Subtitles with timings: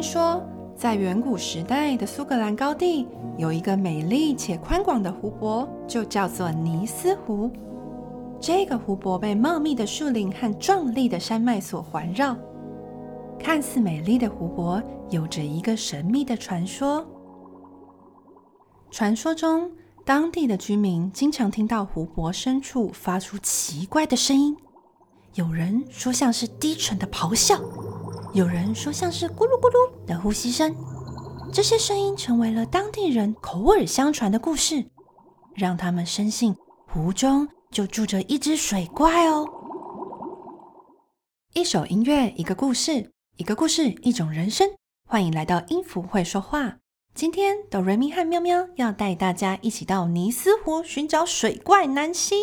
[0.00, 0.42] 听说，
[0.74, 3.06] 在远古时代的苏格兰高地，
[3.36, 7.50] 有一个美丽且宽广的湖泊，就叫做尼斯湖。
[8.40, 12.34] 这个湖泊被茂密的树林和壮丽的山脉所环绕。
[13.38, 17.06] 看似美丽的湖泊，有着一个神秘的传说。
[18.90, 19.70] 传说中，
[20.06, 24.56] 当地的居民经常听到湖泊深处发出奇怪的声音，
[25.34, 27.54] 有人说像是低沉的咆哮，
[28.32, 30.74] 有人说像是咕噜咕噜的呼吸声。
[31.52, 34.84] 这些声音成为了当地人口耳相传的故事，
[35.54, 36.54] 让他们深信
[36.86, 37.48] 湖中。
[37.70, 39.46] 就住着一只水怪哦。
[41.54, 44.68] 一首音乐，一个故事，一个故事，一种人生。
[45.08, 46.78] 欢迎来到音符会说话。
[47.14, 52.34] 今天，哆瑞咪和喵喵要带大家一起到尼斯湖寻找水怪南希。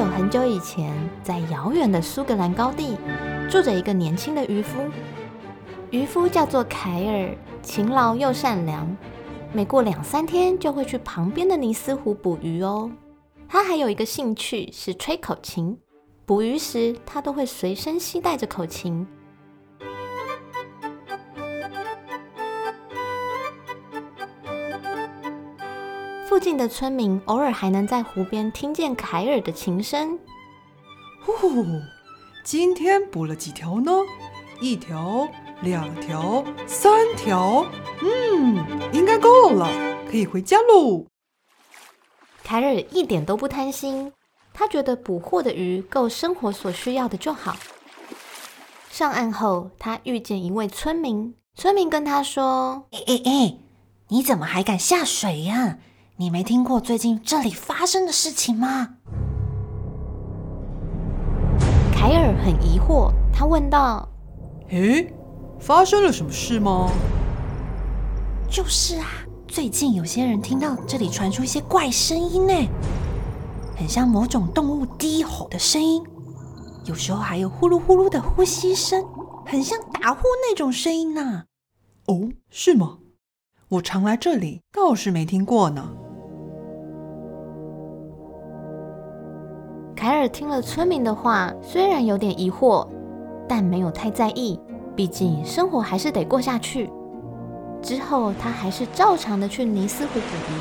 [0.00, 2.96] 很久很久以前，在遥远的苏格兰高地，
[3.50, 4.80] 住着一个年轻的渔夫。
[5.90, 8.96] 渔夫叫做凯尔，勤劳又善良。
[9.52, 12.90] 每过两三天就会去旁边的尼斯湖捕鱼哦。
[13.46, 15.76] 他还有一个兴趣是吹口琴，
[16.24, 19.06] 捕鱼时他都会随身携带着口琴。
[26.30, 30.16] 附近的村民偶尔还能在湖边听见凯尔的琴声。
[31.26, 31.64] 呼，
[32.44, 33.90] 今天捕了几条呢？
[34.60, 35.28] 一条。
[35.62, 37.66] 两条，三条，
[38.00, 39.68] 嗯，应该够了，
[40.08, 41.04] 可以回家喽。
[42.44, 44.12] 凯尔一点都不贪心，
[44.54, 47.56] 他觉得捕获的鱼够生活所需要的就好。
[48.88, 53.58] 上岸后，他遇见一位村民，村民跟他说：“哎哎哎，
[54.10, 55.78] 你怎么还敢下水呀？
[56.20, 58.96] 你没听过最近这里发生的事情吗？”
[61.96, 64.06] 凯尔很疑惑，他问道
[64.68, 65.14] ：“诶？”
[65.58, 66.90] 发生了什么事吗？
[68.50, 69.06] 就是啊，
[69.48, 72.52] 最近有些人听到这里传出一些怪声音呢，
[73.74, 76.04] 很像某种动物低吼的声音，
[76.84, 79.02] 有时候还有呼噜呼噜的呼吸声，
[79.46, 81.44] 很像打呼那种声音呢。
[82.08, 82.98] 哦，是吗？
[83.70, 85.94] 我常来这里，倒是没听过呢。
[90.00, 92.88] 凯尔听了村民的话，虽然有点疑惑，
[93.46, 94.58] 但没有太在意。
[94.96, 96.90] 毕竟生活还是得过下去。
[97.82, 100.54] 之后，他还是照常的去尼斯湖捕鱼。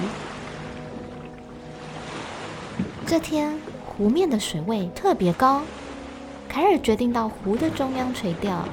[3.07, 5.61] 这天，湖面的水位特别高，
[6.50, 8.66] 凯尔决定到湖的中央垂钓。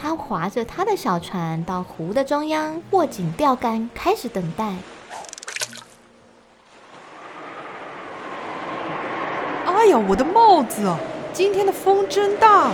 [0.00, 4.76] 他划着他的小船到湖的中央，握紧钓竿，开始等待。
[9.88, 10.98] 呀，我的帽子啊！
[11.32, 12.72] 今天的风真大。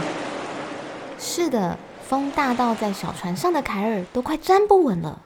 [1.18, 1.78] 是的。
[2.06, 5.20] 风大到在小船上的凯尔都快站不稳了。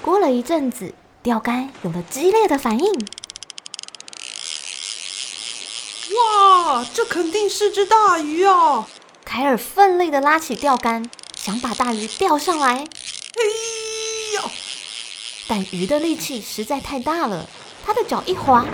[0.00, 2.92] 过了一阵子，钓竿有了激烈的反应。
[6.16, 8.88] 哇，这肯定是只大鱼啊！
[9.26, 12.68] 凯尔奋力的拉起钓竿，想把大鱼钓上来。
[12.78, 12.82] 哎
[14.36, 14.50] 呀！
[15.46, 17.46] 但鱼的力气实在太大了，
[17.84, 18.64] 他的脚一滑，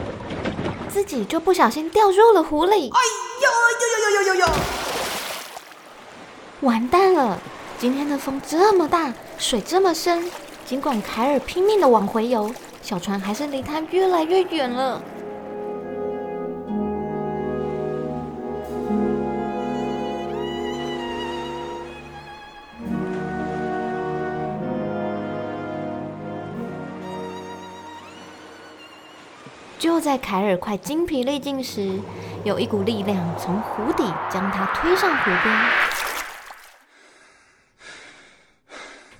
[0.91, 2.91] 自己就不小心掉入了湖里。
[2.91, 3.01] 哎
[3.43, 4.47] 呦呦呦呦呦呦！
[6.63, 7.39] 完蛋了！
[7.79, 10.31] 今天的风这么大，水这么深，
[10.67, 12.53] 尽管凯尔拼命的往回游，
[12.83, 15.01] 小船还是离他越来越远了。
[29.81, 31.99] 就在凯尔快精疲力尽时，
[32.45, 35.57] 有一股力量从湖底将他推上湖边。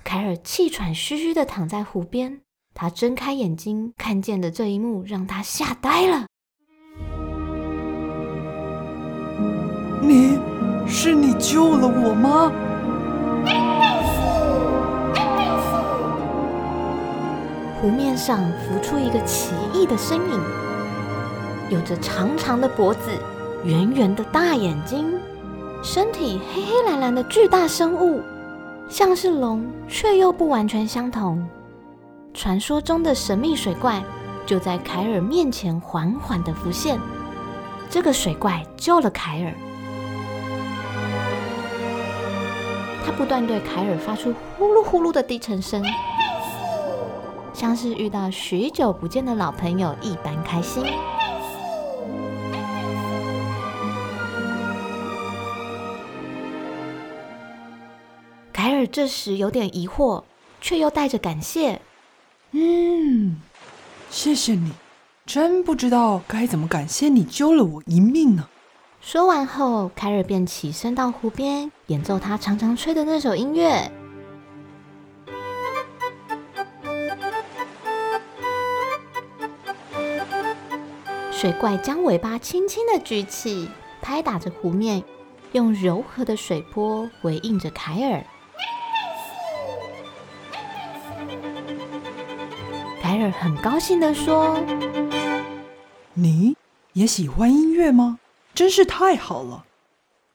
[0.03, 2.41] 凯尔气喘吁吁的躺在湖边，
[2.75, 6.27] 他睁开眼睛，看见的这一幕让他吓呆了。
[9.99, 10.37] 你
[10.87, 12.51] 是你救了我吗？
[17.81, 20.39] 湖面上浮出一个奇异的身影，
[21.71, 23.09] 有着长长的脖子、
[23.63, 25.11] 圆圆的大眼睛，
[25.81, 28.21] 身体黑黑蓝蓝的巨大生物。
[28.87, 31.43] 像是龙，却又不完全相同。
[32.35, 34.03] 传说中的神秘水怪
[34.45, 36.99] 就在凯尔面前缓缓的浮现。
[37.89, 39.53] 这个水怪救了凯尔，
[43.03, 45.83] 他不断对凯尔发出呼噜呼噜的低沉声，
[47.61, 50.83] 像是遇到许久不见的老朋友一般开心。
[58.51, 60.23] 凯尔这时有点疑惑
[60.59, 61.79] 却又带着感谢。
[62.53, 63.39] 嗯
[64.09, 64.71] 谢谢你
[65.27, 68.49] 真不知道该怎么感谢你救了我一命呢
[68.99, 74.00] 说完后凯尔便起身到湖边演奏他常常吹的那首音乐。
[81.41, 83.67] 水怪将尾巴轻轻的举起，
[83.99, 85.03] 拍打着湖面，
[85.53, 88.23] 用柔和的水波回应着凯尔。
[93.01, 94.55] 凯尔很高兴的说
[96.13, 96.55] ：“你
[96.93, 98.19] 也喜欢音乐吗？
[98.53, 99.65] 真是太好了！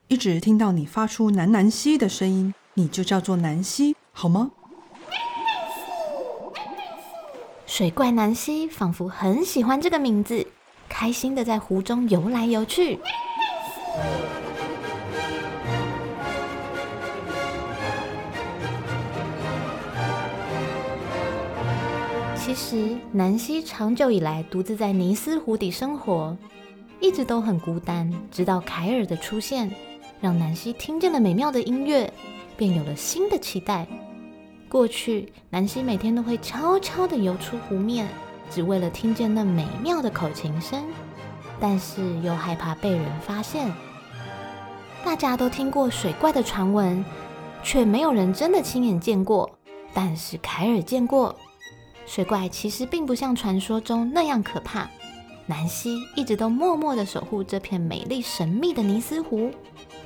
[0.09, 4.51] 一直听到你发出南南西的声音，你就叫做南西，好吗？”
[7.65, 10.45] 水怪南希仿佛很喜欢这个名字。
[10.89, 12.99] 开心的在湖中游来游去。
[22.35, 26.37] 其实，南希长久以来独自在尼斯湖底生活，
[27.01, 28.11] 一直都很孤单。
[28.31, 29.69] 直到凯尔的出现，
[30.21, 32.11] 让南希听见了美妙的音乐，
[32.57, 33.87] 便有了新的期待。
[34.69, 38.07] 过去，南希每天都会悄悄的游出湖面。
[38.51, 40.85] 只为了听见那美妙的口琴声，
[41.61, 43.73] 但是又害怕被人发现。
[45.05, 47.05] 大家都听过水怪的传闻，
[47.63, 49.51] 却没有人真的亲眼见过。
[49.95, 51.35] 但是凯尔见过，
[52.07, 54.89] 水怪其实并不像传说中那样可怕。
[55.47, 59.51] 南希一直都默默地守护这片美丽神秘的尼斯湖，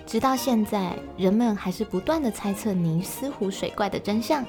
[0.06, 4.44] 直到现在，人们还是不断地猜测尼斯湖水怪的真相。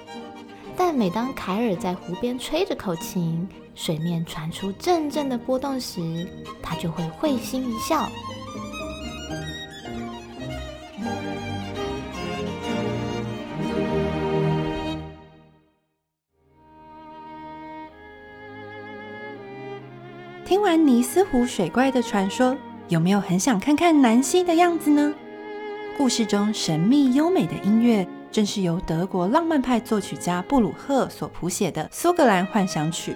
[0.84, 6.28] 但每当凯尔在湖边吹着口琴，水面传出阵阵的波动时，
[6.60, 8.10] 他就会会心一笑。
[20.44, 22.58] 听完尼斯湖水怪的传说，
[22.88, 25.14] 有没有很想看看南希的样子呢？
[25.96, 33.12] 故事中神秘优美的音乐，正是由德国浪漫派作曲家布鲁赫所谱写的《苏格兰幻想曲》。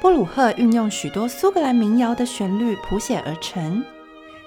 [0.00, 3.82] 布鲁赫运用许多苏格兰民谣的旋律谱写而成，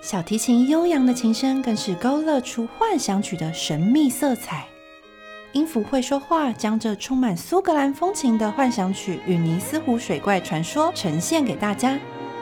[0.01, 4.67] 小提琴悠扬的琴声更是勾勒出幻想曲的神秘色彩。
[5.53, 11.97] 音符会说话，将这充满苏格兰风情的幻想曲与尼斯湖水怪传说呈现给大家，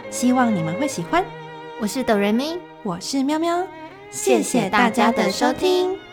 [0.10, 1.24] 希望你们会喜欢。
[1.80, 3.66] 我是哆瑞咪，我是喵喵，
[4.10, 6.05] 谢谢大家的收听。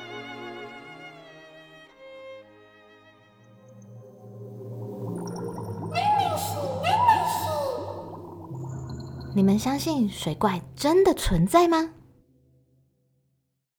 [9.35, 11.91] 你们相信水怪真的存在吗？